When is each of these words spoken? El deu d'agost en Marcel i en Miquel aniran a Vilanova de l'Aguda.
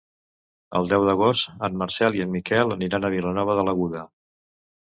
El 0.79 0.89
deu 0.93 1.03
d'agost 1.07 1.51
en 1.69 1.77
Marcel 1.83 2.19
i 2.21 2.23
en 2.25 2.31
Miquel 2.39 2.75
aniran 2.79 3.07
a 3.11 3.15
Vilanova 3.19 3.59
de 3.61 3.67
l'Aguda. 3.69 4.03